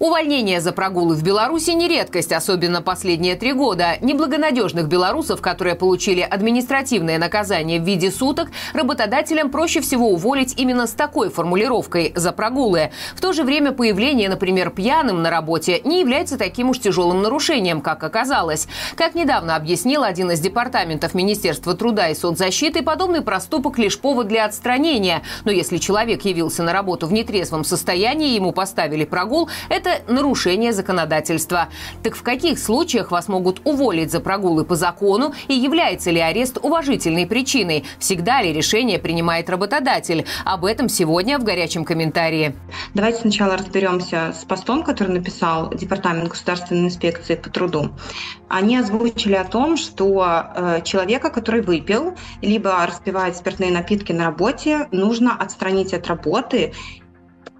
Увольнение 0.00 0.62
за 0.62 0.72
прогулы 0.72 1.14
в 1.14 1.22
Беларуси 1.22 1.72
не 1.72 1.86
редкость, 1.86 2.32
особенно 2.32 2.80
последние 2.80 3.34
три 3.34 3.52
года. 3.52 3.98
Неблагонадежных 4.00 4.88
белорусов, 4.88 5.42
которые 5.42 5.74
получили 5.74 6.22
административное 6.22 7.18
наказание 7.18 7.78
в 7.78 7.84
виде 7.84 8.10
суток, 8.10 8.48
работодателям 8.72 9.50
проще 9.50 9.82
всего 9.82 10.08
уволить 10.08 10.58
именно 10.58 10.86
с 10.86 10.92
такой 10.92 11.28
формулировкой 11.28 12.14
«за 12.16 12.32
прогулы». 12.32 12.92
В 13.14 13.20
то 13.20 13.34
же 13.34 13.44
время 13.44 13.72
появление, 13.72 14.30
например, 14.30 14.70
пьяным 14.70 15.20
на 15.20 15.28
работе 15.28 15.82
не 15.84 16.00
является 16.00 16.38
таким 16.38 16.70
уж 16.70 16.78
тяжелым 16.78 17.20
нарушением, 17.20 17.82
как 17.82 18.02
оказалось. 18.02 18.68
Как 18.96 19.14
недавно 19.14 19.54
объяснил 19.54 20.02
один 20.02 20.30
из 20.30 20.40
департаментов 20.40 21.12
Министерства 21.12 21.74
труда 21.74 22.08
и 22.08 22.14
соцзащиты, 22.14 22.80
подобный 22.80 23.20
проступок 23.20 23.76
лишь 23.76 23.98
повод 23.98 24.28
для 24.28 24.46
отстранения. 24.46 25.20
Но 25.44 25.50
если 25.50 25.76
человек 25.76 26.24
явился 26.24 26.62
на 26.62 26.72
работу 26.72 27.06
в 27.06 27.12
нетрезвом 27.12 27.64
состоянии, 27.64 28.34
ему 28.34 28.52
поставили 28.52 29.04
прогул, 29.04 29.50
это 29.68 29.89
это 29.90 30.12
нарушение 30.12 30.72
законодательства. 30.72 31.68
Так 32.02 32.14
в 32.14 32.22
каких 32.22 32.58
случаях 32.58 33.10
вас 33.10 33.28
могут 33.28 33.60
уволить 33.64 34.10
за 34.10 34.20
прогулы 34.20 34.64
по 34.64 34.76
закону 34.76 35.34
и 35.48 35.54
является 35.54 36.10
ли 36.10 36.20
арест 36.20 36.58
уважительной 36.62 37.26
причиной? 37.26 37.84
Всегда 37.98 38.42
ли 38.42 38.52
решение 38.52 38.98
принимает 38.98 39.50
работодатель? 39.50 40.24
Об 40.44 40.64
этом 40.64 40.88
сегодня 40.88 41.38
в 41.38 41.44
горячем 41.44 41.84
комментарии. 41.84 42.54
Давайте 42.94 43.20
сначала 43.20 43.56
разберемся 43.56 44.34
с 44.38 44.44
постом, 44.44 44.82
который 44.82 45.12
написал 45.12 45.70
Департамент 45.74 46.28
государственной 46.28 46.86
инспекции 46.86 47.34
по 47.34 47.50
труду. 47.50 47.90
Они 48.48 48.76
озвучили 48.76 49.34
о 49.34 49.44
том, 49.44 49.76
что 49.76 50.44
э, 50.54 50.80
человека, 50.82 51.30
который 51.30 51.60
выпил, 51.60 52.16
либо 52.42 52.84
распивает 52.86 53.36
спиртные 53.36 53.70
напитки 53.70 54.12
на 54.12 54.26
работе, 54.26 54.88
нужно 54.90 55.36
отстранить 55.36 55.94
от 55.94 56.06
работы 56.06 56.72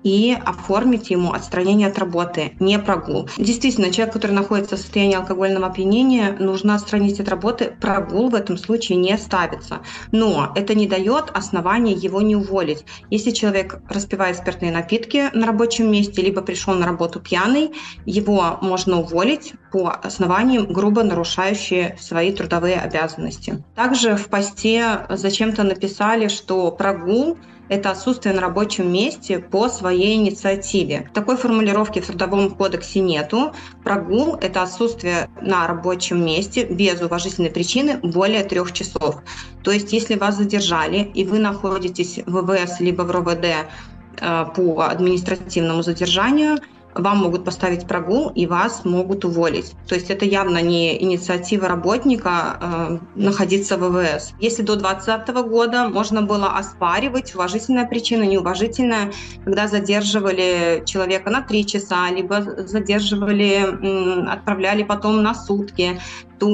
и 0.02 0.36
оформить 0.44 1.10
ему 1.10 1.32
отстранение 1.32 1.88
от 1.88 1.98
работы, 1.98 2.52
не 2.60 2.78
прогул. 2.78 3.28
Действительно, 3.36 3.90
человек, 3.90 4.14
который 4.14 4.32
находится 4.32 4.76
в 4.76 4.80
состоянии 4.80 5.16
алкогольного 5.16 5.66
опьянения, 5.66 6.36
нужно 6.38 6.74
отстранить 6.74 7.20
от 7.20 7.28
работы, 7.28 7.76
прогул 7.80 8.30
в 8.30 8.34
этом 8.34 8.56
случае 8.56 8.98
не 8.98 9.16
ставится. 9.18 9.80
Но 10.12 10.52
это 10.54 10.74
не 10.74 10.86
дает 10.86 11.30
основания 11.34 11.92
его 11.92 12.20
не 12.20 12.36
уволить. 12.36 12.84
Если 13.10 13.30
человек 13.30 13.80
распивает 13.88 14.36
спиртные 14.36 14.72
напитки 14.72 15.30
на 15.34 15.46
рабочем 15.46 15.90
месте, 15.90 16.22
либо 16.22 16.42
пришел 16.42 16.74
на 16.74 16.86
работу 16.86 17.20
пьяный, 17.20 17.72
его 18.06 18.58
можно 18.62 19.00
уволить 19.00 19.54
по 19.72 19.90
основаниям, 19.90 20.72
грубо 20.72 21.02
нарушающие 21.02 21.96
свои 22.00 22.32
трудовые 22.32 22.76
обязанности. 22.80 23.62
Также 23.74 24.16
в 24.16 24.28
посте 24.28 25.06
зачем-то 25.08 25.62
написали, 25.62 26.28
что 26.28 26.70
прогул 26.70 27.38
это 27.70 27.92
отсутствие 27.92 28.34
на 28.34 28.40
рабочем 28.40 28.92
месте 28.92 29.38
по 29.38 29.68
своей 29.68 30.16
инициативе. 30.16 31.08
Такой 31.14 31.36
формулировки 31.36 32.00
в 32.00 32.06
Трудовом 32.06 32.50
кодексе 32.50 32.98
нету. 33.00 33.54
Прогул– 33.84 34.34
это 34.40 34.62
отсутствие 34.62 35.30
на 35.40 35.66
рабочем 35.68 36.22
месте 36.22 36.64
без 36.64 37.00
уважительной 37.00 37.50
причины 37.50 37.98
более 38.02 38.42
трех 38.42 38.72
часов. 38.72 39.22
То 39.62 39.70
есть, 39.70 39.92
если 39.92 40.16
вас 40.16 40.36
задержали, 40.36 41.10
и 41.14 41.24
вы 41.24 41.38
находитесь 41.38 42.18
в 42.26 42.42
ВВС 42.42 42.80
либо 42.80 43.02
в 43.02 43.10
РОВД 43.12 43.44
э, 43.44 44.44
по 44.54 44.82
административному 44.82 45.82
задержанию– 45.82 46.58
вам 46.94 47.18
могут 47.18 47.44
поставить 47.44 47.86
прогул 47.86 48.28
и 48.30 48.46
вас 48.46 48.84
могут 48.84 49.24
уволить. 49.24 49.72
То 49.86 49.94
есть 49.94 50.10
это 50.10 50.24
явно 50.24 50.60
не 50.60 51.00
инициатива 51.02 51.68
работника 51.68 52.58
э, 52.60 52.98
находиться 53.14 53.76
в 53.76 53.90
ВВС. 53.90 54.32
Если 54.40 54.62
до 54.62 54.76
2020 54.76 55.28
года 55.48 55.88
можно 55.88 56.22
было 56.22 56.56
оспаривать 56.56 57.34
уважительная 57.34 57.86
причина, 57.86 58.24
неуважительная, 58.24 59.12
когда 59.44 59.68
задерживали 59.68 60.82
человека 60.84 61.30
на 61.30 61.42
3 61.42 61.66
часа, 61.66 62.10
либо 62.10 62.42
задерживали, 62.42 64.28
отправляли 64.28 64.82
потом 64.82 65.22
на 65.22 65.34
сутки, 65.34 66.00
то 66.40 66.48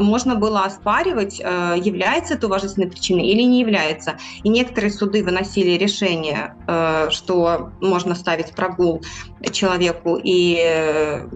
можно 0.00 0.34
было 0.36 0.64
оспаривать, 0.64 1.38
э, 1.38 1.74
является 1.76 2.34
это 2.34 2.46
уважительной 2.46 2.88
причиной 2.88 3.26
или 3.26 3.42
не 3.42 3.60
является. 3.60 4.16
И 4.42 4.48
некоторые 4.48 4.90
суды 4.90 5.22
выносили 5.22 5.76
решение, 5.76 6.56
э, 6.66 7.08
что 7.10 7.70
можно 7.80 8.14
ставить 8.14 8.52
прогул 8.54 9.02
человеку, 9.68 10.18
и 10.22 10.58
э, 10.58 11.28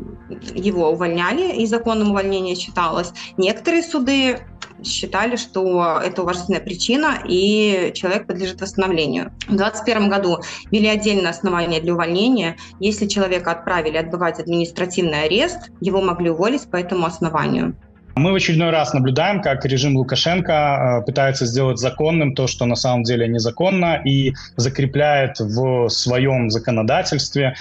его 0.54 0.91
увольняли, 0.91 1.56
и 1.62 1.66
законом 1.66 2.10
увольнения 2.10 2.54
считалось. 2.54 3.12
Некоторые 3.37 3.82
суды 3.82 4.38
считали, 4.82 5.37
что 5.37 6.00
это 6.04 6.22
уважительная 6.22 6.60
причина, 6.60 7.19
и 7.28 7.93
человек 7.94 8.26
подлежит 8.26 8.60
восстановлению. 8.60 9.32
В 9.47 9.56
2021 9.56 10.09
году 10.09 10.38
ввели 10.70 10.88
отдельное 10.88 11.31
основание 11.31 11.81
для 11.81 11.93
увольнения. 11.93 12.56
Если 12.81 13.06
человека 13.06 13.53
отправили 13.53 13.98
отбывать 13.98 14.41
административный 14.41 15.25
арест, 15.25 15.70
его 15.81 16.00
могли 16.00 16.31
уволить 16.31 16.69
по 16.70 16.76
этому 16.76 17.06
основанию. 17.06 17.75
Мы 18.14 18.32
в 18.32 18.34
очередной 18.34 18.70
раз 18.70 18.93
наблюдаем, 18.93 19.41
как 19.41 19.64
режим 19.64 19.97
Лукашенко 19.97 20.53
э, 20.53 21.06
пытается 21.06 21.47
сделать 21.47 21.78
законным 21.78 22.34
то, 22.34 22.47
что 22.47 22.66
на 22.66 22.75
самом 22.75 23.04
деле 23.04 23.26
незаконно, 23.26 24.03
и 24.04 24.34
закрепляет 24.56 25.41
в 25.41 25.88
своем 25.88 26.50
законодательстве 26.50 27.54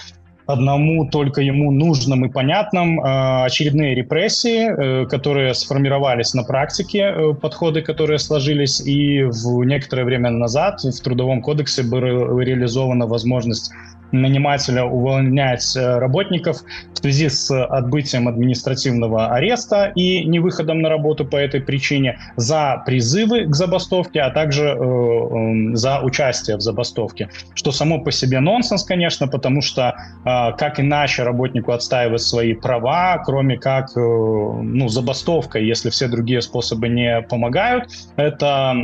одному 0.52 1.06
только 1.10 1.42
ему 1.42 1.72
нужным 1.72 2.26
и 2.26 2.30
понятным 2.30 3.00
э, 3.00 3.46
очередные 3.46 3.96
репрессии, 3.96 5.04
э, 5.04 5.06
которые 5.06 5.54
сформировались 5.54 6.34
на 6.34 6.44
практике, 6.44 7.00
э, 7.00 7.34
подходы, 7.34 7.82
которые 7.82 8.20
сложились, 8.20 8.82
и 8.82 9.24
в 9.24 9.64
некоторое 9.64 10.04
время 10.06 10.30
назад 10.30 10.84
в 10.84 11.02
Трудовом 11.02 11.42
кодексе 11.42 11.84
была 11.84 12.42
реализована 12.44 13.08
возможность 13.08 13.72
нанимателя 14.12 14.86
увольнять 14.86 15.76
э, 15.76 16.00
работников 16.00 16.64
в 16.94 16.98
связи 16.98 17.30
с 17.30 17.52
отбытием 17.52 18.28
административного 18.28 19.28
ареста 19.28 19.92
и 19.96 20.24
невыходом 20.26 20.82
на 20.82 20.90
работу 20.90 21.26
по 21.26 21.36
этой 21.36 21.62
причине 21.62 22.20
за 22.36 22.82
призывы 22.86 23.46
к 23.46 23.56
забастовке, 23.56 24.22
а 24.22 24.32
также 24.32 24.64
э, 24.64 24.74
э, 24.74 25.76
за 25.76 26.00
участие 26.02 26.58
в 26.58 26.62
забастовке. 26.62 27.30
Что 27.54 27.72
само 27.72 28.00
по 28.00 28.12
себе 28.12 28.40
нонсенс, 28.40 28.84
конечно, 28.84 29.28
потому 29.28 29.62
что 29.62 29.96
э, 30.26 30.52
как 30.58 30.80
иначе 30.80 31.24
работнику 31.24 31.72
отстаивать 31.72 32.22
свои 32.22 32.54
права, 32.54 33.22
кроме 33.26 33.58
как 33.58 33.90
э, 33.96 34.00
ну, 34.00 34.88
забастовка, 34.88 35.60
если 35.60 35.90
все 35.90 36.08
другие 36.08 36.42
способы 36.42 36.90
не 36.90 37.22
помогают. 37.22 37.90
Это 38.16 38.76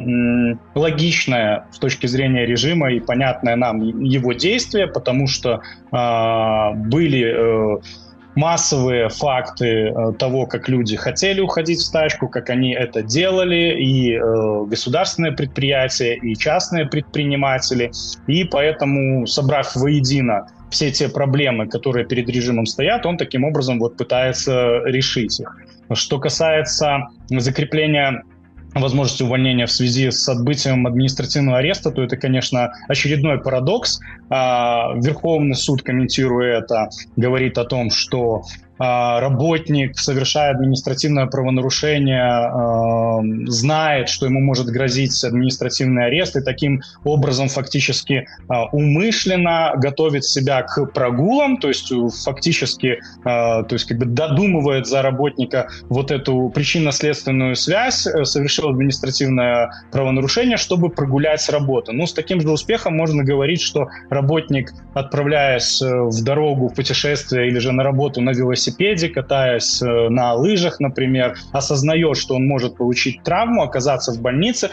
логичное 0.76 1.66
с 1.72 1.80
точки 1.80 2.08
зрения 2.08 2.46
режима 2.46 2.92
и 2.92 3.00
понятное 3.00 3.56
нам 3.56 3.80
его 4.04 4.34
действие, 4.34 4.88
потому 4.88 5.17
потому 5.18 5.28
что 5.28 5.62
э, 5.92 6.74
были 6.90 7.26
э, 7.26 7.78
массовые 8.36 9.10
факты 9.10 9.66
э, 9.66 10.14
того, 10.20 10.46
как 10.46 10.70
люди 10.70 10.96
хотели 10.96 11.42
уходить 11.42 11.80
в 11.80 11.86
стачку, 11.86 12.28
как 12.28 12.50
они 12.50 12.74
это 12.74 13.02
делали, 13.02 13.82
и 13.82 14.14
э, 14.14 14.66
государственные 14.68 15.32
предприятия, 15.32 16.16
и 16.16 16.36
частные 16.36 16.86
предприниматели. 16.86 17.92
И 18.28 18.44
поэтому, 18.44 19.26
собрав 19.26 19.76
воедино 19.76 20.48
все 20.70 20.92
те 20.92 21.10
проблемы, 21.10 21.68
которые 21.68 22.06
перед 22.06 22.30
режимом 22.30 22.66
стоят, 22.66 23.06
он 23.06 23.18
таким 23.18 23.44
образом 23.44 23.80
вот 23.80 23.98
пытается 23.98 24.82
решить 24.86 25.40
их. 25.40 25.58
Что 25.94 26.20
касается 26.20 27.08
закрепления 27.30 28.22
возможности 28.74 29.24
увольнения 29.24 29.66
в 29.66 29.72
связи 29.72 30.12
с 30.12 30.28
отбытием 30.30 30.86
административного 30.88 31.60
ареста, 31.60 31.92
то 31.92 32.04
это, 32.04 32.18
конечно, 32.18 32.72
очередной 32.88 33.40
парадокс. 33.40 34.00
А, 34.30 34.94
Верховный 34.96 35.56
суд, 35.56 35.82
комментируя 35.82 36.60
это, 36.60 36.90
говорит 37.16 37.58
о 37.58 37.66
том, 37.66 37.90
что 37.90 38.44
работник, 38.80 39.98
совершая 39.98 40.52
административное 40.52 41.26
правонарушение, 41.28 42.22
а, 42.22 43.22
знает, 43.48 44.10
что 44.10 44.26
ему 44.26 44.40
может 44.40 44.68
грозить 44.68 45.24
административный 45.24 46.06
арест, 46.06 46.36
и 46.36 46.42
таким 46.42 46.82
образом 47.04 47.50
фактически 47.50 48.28
а, 48.48 48.66
умышленно 48.66 49.74
готовит 49.78 50.26
себя 50.26 50.62
к 50.62 50.86
прогулам, 50.88 51.58
то 51.58 51.68
есть 51.68 51.92
фактически 52.24 53.00
то 53.24 53.68
есть 53.72 53.86
как 53.86 53.98
бы 53.98 54.06
додумывает 54.06 54.88
за 54.88 55.02
работника 55.02 55.70
вот 55.90 56.12
эту 56.12 56.50
причинно-следственную 56.54 57.56
связь, 57.56 58.08
э, 58.08 58.26
совершил 58.26 58.70
административное 58.70 59.72
правонарушение, 59.92 60.58
чтобы 60.58 60.90
прогулять 60.90 61.48
работу. 61.50 61.94
Ну, 61.94 62.06
с 62.06 62.14
таким 62.14 62.42
же 62.42 62.50
успехом 62.52 62.96
можно 62.96 63.24
говорить, 63.24 63.62
что 63.62 63.88
работник, 64.10 64.74
отправляясь 64.94 65.82
э, 65.82 65.88
в 65.88 66.24
дорогу, 66.24 66.70
в 66.70 66.74
путешествие 66.74 67.48
или 67.48 67.60
же 67.60 67.72
на 67.72 67.84
работу 67.84 68.22
на 68.22 68.32
велосипеде, 68.32 68.67
велосипеде, 68.68 69.10
катаясь 69.10 69.82
э, 69.82 70.10
на 70.10 70.34
лыжах, 70.34 70.80
например, 70.80 71.36
осознает, 71.52 72.18
что 72.18 72.36
он 72.36 72.48
может 72.48 72.78
получить 72.78 73.24
травму, 73.24 73.64
оказаться 73.64 74.12
в 74.12 74.22
больнице, 74.22 74.70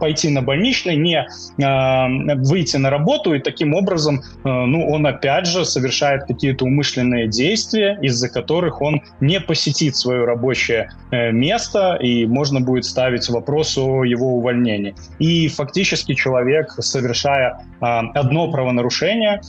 пойти 0.00 0.28
на 0.28 0.42
больничный, 0.42 0.96
не 0.96 1.16
э, 1.16 2.34
выйти 2.36 2.76
на 2.76 2.90
работу, 2.90 3.34
и 3.34 3.40
таким 3.40 3.74
образом, 3.74 4.20
э, 4.20 4.48
ну, 4.48 4.88
он 4.88 5.06
опять 5.06 5.46
же 5.46 5.64
совершает 5.64 6.24
какие-то 6.24 6.64
умышленные 6.64 7.28
действия, 7.28 7.98
из-за 8.02 8.28
которых 8.28 8.80
он 8.82 9.02
не 9.20 9.40
посетит 9.40 9.96
свое 9.96 10.24
рабочее 10.24 10.90
место, 11.10 11.98
и 12.00 12.26
можно 12.26 12.60
будет 12.60 12.84
ставить 12.84 13.28
вопрос 13.28 13.76
о 13.76 14.04
его 14.04 14.36
увольнении. 14.36 14.94
И 15.18 15.48
фактически 15.48 16.14
человек, 16.14 16.72
совершая 16.78 17.58
одно 17.80 18.50
правонарушение, 18.50 19.40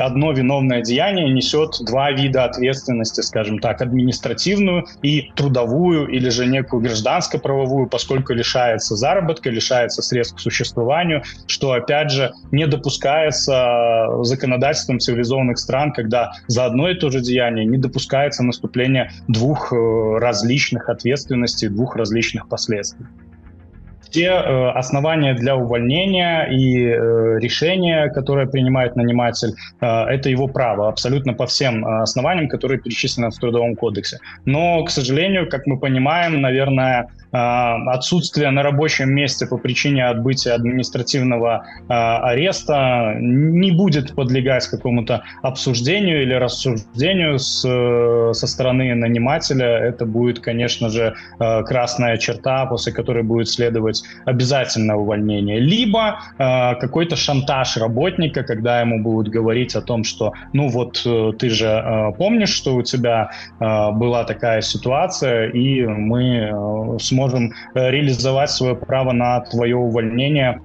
одно 0.00 0.32
виновное 0.32 0.82
деяние, 0.82 1.30
несет 1.30 1.76
два 1.86 2.10
вида 2.10 2.47
ответственности, 2.48 3.20
скажем 3.20 3.58
так, 3.58 3.80
административную 3.82 4.86
и 5.02 5.30
трудовую, 5.36 6.08
или 6.08 6.28
же 6.28 6.46
некую 6.46 6.82
гражданско-правовую, 6.82 7.88
поскольку 7.88 8.32
лишается 8.32 8.96
заработка, 8.96 9.50
лишается 9.50 10.02
средств 10.02 10.36
к 10.36 10.40
существованию, 10.40 11.22
что, 11.46 11.72
опять 11.72 12.10
же, 12.10 12.32
не 12.50 12.66
допускается 12.66 14.06
законодательством 14.22 14.98
цивилизованных 14.98 15.58
стран, 15.58 15.92
когда 15.92 16.32
за 16.46 16.64
одно 16.64 16.88
и 16.88 16.94
то 16.94 17.10
же 17.10 17.20
деяние 17.20 17.64
не 17.64 17.78
допускается 17.78 18.42
наступление 18.42 19.10
двух 19.28 19.72
э, 19.72 20.18
различных 20.18 20.88
ответственностей, 20.88 21.68
двух 21.68 21.96
различных 21.96 22.48
последствий 22.48 23.06
те 24.10 24.26
э, 24.26 24.70
основания 24.70 25.34
для 25.34 25.56
увольнения 25.56 26.44
и 26.50 26.84
э, 26.84 27.38
решения, 27.40 28.08
которое 28.10 28.46
принимает 28.46 28.96
наниматель, 28.96 29.54
э, 29.80 29.86
это 29.86 30.28
его 30.28 30.48
право 30.48 30.88
абсолютно 30.88 31.34
по 31.34 31.46
всем 31.46 31.84
основаниям, 31.84 32.48
которые 32.48 32.80
перечислены 32.80 33.30
в 33.30 33.36
Трудовом 33.36 33.76
кодексе. 33.76 34.18
Но, 34.44 34.84
к 34.84 34.90
сожалению, 34.90 35.48
как 35.48 35.66
мы 35.66 35.78
понимаем, 35.78 36.40
наверное, 36.40 37.08
отсутствие 37.30 38.50
на 38.50 38.62
рабочем 38.62 39.10
месте 39.10 39.46
по 39.46 39.58
причине 39.58 40.06
отбытия 40.06 40.54
административного 40.54 41.66
а, 41.88 42.30
ареста 42.30 43.16
не 43.20 43.70
будет 43.70 44.14
подлегать 44.14 44.66
какому-то 44.66 45.22
обсуждению 45.42 46.22
или 46.22 46.32
рассуждению 46.32 47.38
с, 47.38 47.60
со 47.60 48.46
стороны 48.46 48.94
нанимателя. 48.94 49.66
Это 49.66 50.06
будет, 50.06 50.40
конечно 50.40 50.88
же, 50.88 51.14
а, 51.38 51.62
красная 51.64 52.16
черта, 52.16 52.64
после 52.66 52.92
которой 52.92 53.22
будет 53.22 53.48
следовать 53.48 54.02
обязательное 54.24 54.96
увольнение. 54.96 55.60
Либо 55.60 56.18
какой-то 56.38 57.16
шантаж 57.16 57.76
работника, 57.76 58.42
когда 58.42 58.80
ему 58.80 59.02
будут 59.02 59.32
говорить 59.32 59.74
о 59.74 59.82
том, 59.82 60.04
что, 60.04 60.32
ну 60.52 60.68
вот, 60.68 61.02
э, 61.04 61.32
ты 61.38 61.50
же 61.50 62.12
помнишь, 62.16 62.50
что 62.50 62.74
у 62.74 62.82
тебя 62.82 63.30
была 63.58 64.24
такая 64.24 64.60
ситуация, 64.60 65.48
и 65.48 65.84
мы 65.84 66.98
сможем 67.00 67.17
сможем 67.18 67.52
э, 67.74 67.90
реализовать 67.90 68.50
свое 68.50 68.76
право 68.76 69.12
на 69.12 69.40
твое 69.40 69.76
увольнение 69.76 70.60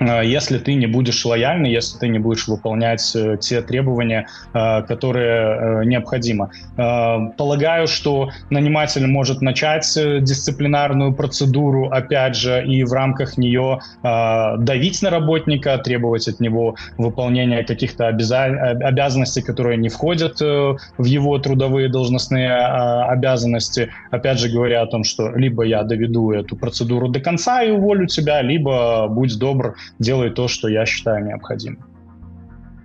если 0.00 0.58
ты 0.58 0.74
не 0.74 0.86
будешь 0.86 1.24
лояльный, 1.24 1.70
если 1.70 1.98
ты 1.98 2.08
не 2.08 2.18
будешь 2.18 2.46
выполнять 2.46 3.16
э, 3.16 3.36
те 3.40 3.62
требования, 3.62 4.28
э, 4.54 4.82
которые 4.82 5.86
необходимы. 5.86 6.50
Полагаю, 6.76 7.86
что 7.86 8.30
наниматель 8.50 9.06
может 9.06 9.42
начать 9.42 9.86
дисциплинарную 9.94 11.12
процедуру, 11.12 11.88
опять 11.88 12.36
же, 12.36 12.64
и 12.64 12.84
в 12.84 12.92
рамках 12.92 13.36
нее 13.38 13.80
давить 14.02 15.02
на 15.02 15.10
работника, 15.10 15.78
требовать 15.78 16.28
от 16.28 16.40
него 16.40 16.76
выполнения 16.96 17.64
каких-то 17.64 18.08
обязанностей, 18.08 19.42
которые 19.42 19.76
не 19.76 19.88
входят 19.88 20.40
в 20.40 21.04
его 21.04 21.38
трудовые 21.38 21.88
должностные 21.88 22.54
обязанности. 22.54 23.90
Опять 24.10 24.38
же, 24.38 24.48
говоря 24.48 24.82
о 24.82 24.86
том, 24.86 25.04
что 25.04 25.30
либо 25.30 25.64
я 25.64 25.82
доведу 25.82 26.32
эту 26.32 26.56
процедуру 26.56 27.08
до 27.08 27.20
конца 27.20 27.62
и 27.62 27.70
уволю 27.70 28.06
тебя, 28.06 28.42
либо 28.42 29.08
будь 29.08 29.38
добр, 29.38 29.76
делай 29.98 30.30
то, 30.30 30.48
что 30.48 30.68
я 30.68 30.86
считаю 30.86 31.24
необходимым. 31.24 31.84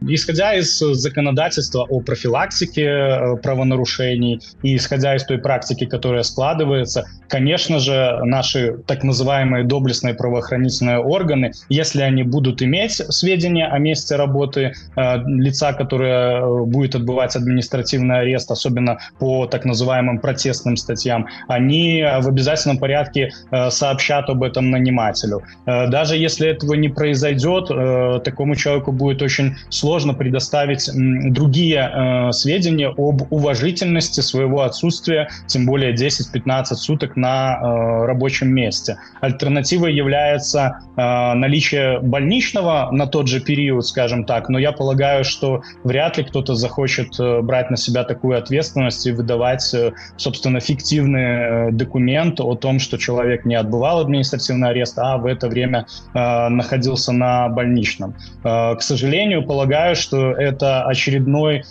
Исходя 0.08 0.54
из 0.56 0.78
законодательства 0.80 1.84
о 1.84 2.02
профилактике 2.02 2.84
э, 2.84 3.36
правонарушений 3.38 4.42
и 4.62 4.76
исходя 4.76 5.16
из 5.16 5.24
той 5.24 5.38
практики, 5.38 5.86
которая 5.86 6.24
складывается, 6.24 7.06
конечно 7.30 7.80
же, 7.80 8.20
наши 8.24 8.78
так 8.86 9.04
называемые 9.04 9.64
доблестные 9.64 10.14
правоохранительные 10.14 11.00
органы, 11.00 11.54
если 11.70 12.02
они 12.02 12.24
будут 12.24 12.62
иметь 12.62 12.94
сведения 12.94 13.68
о 13.68 13.80
месте 13.80 14.16
работы 14.16 14.74
э, 14.96 15.18
лица, 15.26 15.74
которое 15.74 16.42
э, 16.42 16.66
будет 16.66 16.96
отбывать 16.96 17.36
административный 17.36 18.20
арест, 18.20 18.52
особенно 18.52 18.98
по 19.20 19.46
так 19.46 19.64
называемым 19.64 20.20
протестным 20.20 20.76
статьям, 20.76 21.28
они 21.48 22.04
в 22.20 22.28
обязательном 22.28 22.78
порядке 22.78 23.32
э, 23.52 23.70
сообщат 23.70 24.30
об 24.30 24.44
этом 24.44 24.70
нанимателю. 24.70 25.44
Э, 25.66 25.88
даже 25.88 26.18
если 26.18 26.50
этого 26.50 26.74
не 26.74 26.90
произойдет, 26.90 27.70
э, 27.70 28.20
такому 28.24 28.56
человеку 28.56 28.92
будет 28.92 29.22
очень 29.22 29.56
сложно 29.70 29.93
сложно 29.94 30.16
предоставить 30.16 30.90
другие 31.34 31.78
э, 31.78 32.32
сведения 32.32 32.90
об 32.98 33.32
уважительности 33.32 34.22
своего 34.22 34.62
отсутствия, 34.62 35.30
тем 35.46 35.68
более 35.68 35.94
10-15 35.94 36.64
суток 36.74 37.16
на 37.16 37.60
э, 37.62 38.06
рабочем 38.08 38.50
месте. 38.50 38.98
Альтернативой 39.22 39.94
является 39.94 40.80
э, 40.98 41.34
наличие 41.36 42.00
больничного 42.00 42.90
на 42.92 43.06
тот 43.06 43.28
же 43.28 43.40
период, 43.40 43.86
скажем 43.86 44.26
так, 44.26 44.50
но 44.50 44.58
я 44.58 44.72
полагаю, 44.72 45.24
что 45.24 45.62
вряд 45.84 46.18
ли 46.18 46.24
кто-то 46.24 46.56
захочет 46.56 47.20
э, 47.20 47.42
брать 47.42 47.70
на 47.70 47.78
себя 47.78 48.04
такую 48.04 48.40
ответственность 48.40 49.06
и 49.06 49.12
выдавать, 49.12 49.72
э, 49.76 49.92
собственно, 50.18 50.60
фиктивный 50.60 51.68
э, 51.68 51.72
документ 51.72 52.40
о 52.40 52.56
том, 52.56 52.80
что 52.80 52.98
человек 52.98 53.46
не 53.46 53.54
отбывал 53.54 54.00
административный 54.00 54.70
арест, 54.70 54.98
а 54.98 55.18
в 55.18 55.28
это 55.28 55.48
время 55.48 55.86
э, 56.16 56.50
находился 56.50 57.12
на 57.12 57.48
больничном. 57.50 58.16
Э, 58.44 58.76
к 58.76 58.82
сожалению, 58.82 59.44
полагаю, 59.46 59.83
считаю, 59.84 59.96
что 59.96 60.32
это 60.32 60.84
очередной 60.84 61.64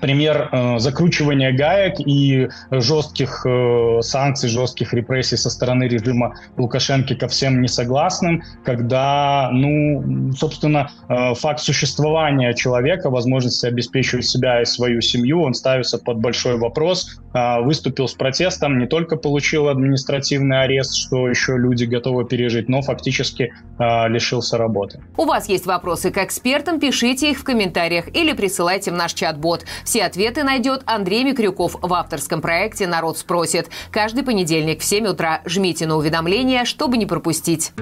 пример 0.00 0.48
э, 0.52 0.78
закручивания 0.78 1.52
гаек 1.52 1.94
и 2.00 2.48
жестких 2.70 3.44
э, 3.46 4.00
санкций, 4.02 4.48
жестких 4.48 4.92
репрессий 4.92 5.36
со 5.36 5.50
стороны 5.50 5.84
режима 5.84 6.34
Лукашенко 6.56 7.14
ко 7.14 7.28
всем 7.28 7.60
несогласным, 7.60 8.42
когда, 8.64 9.50
ну, 9.52 10.32
собственно, 10.32 10.90
э, 11.08 11.34
факт 11.34 11.60
существования 11.60 12.54
человека, 12.54 13.10
возможности 13.10 13.66
обеспечивать 13.66 14.26
себя 14.26 14.62
и 14.62 14.64
свою 14.64 15.00
семью, 15.00 15.42
он 15.42 15.54
ставится 15.54 15.98
под 15.98 16.18
большой 16.18 16.56
вопрос. 16.56 17.20
Выступил 17.32 18.08
с 18.08 18.14
протестом, 18.14 18.80
не 18.80 18.88
только 18.88 19.14
получил 19.14 19.68
административный 19.68 20.62
арест, 20.62 20.96
что 20.96 21.28
еще 21.28 21.56
люди 21.56 21.84
готовы 21.84 22.24
пережить, 22.24 22.68
но 22.68 22.82
фактически 22.82 23.52
лишился 23.78 24.58
работы. 24.58 25.00
У 25.16 25.24
вас 25.24 25.48
есть 25.48 25.64
вопросы 25.64 26.10
к 26.10 26.18
экспертам, 26.18 26.80
пишите 26.80 27.30
их 27.30 27.38
в 27.38 27.44
комментариях 27.44 28.08
или 28.16 28.32
присылайте 28.32 28.90
в 28.90 28.94
наш 28.94 29.14
чат-бот. 29.14 29.64
Все 29.84 30.04
ответы 30.04 30.42
найдет 30.42 30.82
Андрей 30.86 31.24
Микрюков 31.24 31.76
в 31.80 31.94
авторском 31.94 32.40
проекте 32.40 32.86
«Народ 32.86 33.18
спросит». 33.18 33.70
Каждый 33.90 34.24
понедельник 34.24 34.80
в 34.80 34.84
7 34.84 35.06
утра 35.06 35.42
жмите 35.44 35.86
на 35.86 35.96
уведомления, 35.96 36.64
чтобы 36.64 36.96
не 36.96 37.06
пропустить. 37.06 37.72